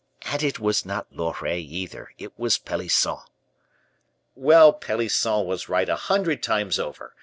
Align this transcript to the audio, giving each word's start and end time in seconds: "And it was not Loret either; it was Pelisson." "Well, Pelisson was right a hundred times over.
"And 0.23 0.41
it 0.41 0.59
was 0.59 0.83
not 0.83 1.11
Loret 1.13 1.59
either; 1.59 2.09
it 2.17 2.33
was 2.39 2.57
Pelisson." 2.57 3.17
"Well, 4.33 4.73
Pelisson 4.73 5.45
was 5.45 5.69
right 5.69 5.87
a 5.87 5.95
hundred 5.95 6.41
times 6.41 6.79
over. 6.79 7.13